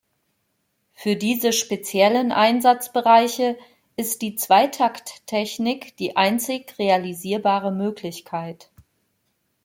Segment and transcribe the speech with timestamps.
[0.93, 3.55] Für diese speziellen Einsatzbereiche
[3.97, 8.71] ist die Zweitakttechnik die einzig realisierbare Möglichkeit.